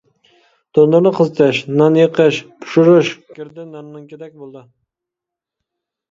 تونۇرنى 0.75 1.09
قىزىتىش، 1.17 1.57
ناننى 1.81 1.99
يېقىش، 2.01 2.39
پىشۇرۇش 2.63 3.11
گىردە 3.35 3.65
ناننىڭكىدەك 3.73 4.33
بولىدۇ. 4.39 4.63